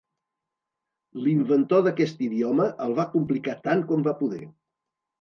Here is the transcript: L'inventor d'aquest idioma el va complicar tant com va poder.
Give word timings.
L'inventor 1.25 1.85
d'aquest 1.89 2.25
idioma 2.31 2.69
el 2.89 2.99
va 3.03 3.09
complicar 3.15 3.57
tant 3.71 3.89
com 3.93 4.11
va 4.13 4.19
poder. 4.27 4.45